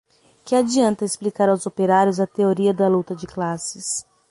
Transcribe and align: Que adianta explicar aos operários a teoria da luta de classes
Que 0.45 0.55
adianta 0.55 1.05
explicar 1.05 1.47
aos 1.47 1.67
operários 1.67 2.19
a 2.19 2.25
teoria 2.25 2.73
da 2.73 2.87
luta 2.87 3.15
de 3.15 3.27
classes 3.27 4.03